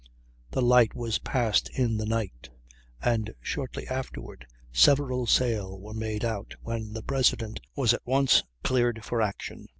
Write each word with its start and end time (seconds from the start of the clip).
The 0.49 0.63
light 0.63 0.95
was 0.95 1.19
passed 1.19 1.69
in 1.69 1.97
the 1.97 2.07
night, 2.07 2.49
and 3.03 3.35
shortly 3.39 3.87
afterward 3.87 4.47
several 4.71 5.27
sail 5.27 5.79
were 5.79 5.93
made 5.93 6.25
out, 6.25 6.55
when 6.63 6.93
the 6.93 7.03
President 7.03 7.59
was 7.75 7.93
at 7.93 8.01
once 8.03 8.41
cleared 8.63 9.05
for 9.05 9.21
action. 9.21 9.67